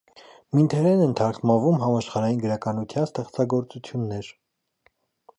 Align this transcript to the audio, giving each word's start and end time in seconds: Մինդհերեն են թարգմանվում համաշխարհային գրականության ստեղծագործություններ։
Մինդհերեն 0.59 1.01
են 1.07 1.11
թարգմանվում 1.19 1.77
համաշխարհային 1.83 2.41
գրականության 2.45 3.05
ստեղծագործություններ։ 3.09 4.31